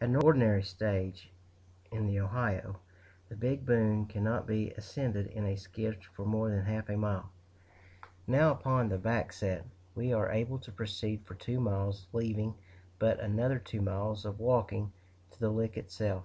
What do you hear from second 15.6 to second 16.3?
itself.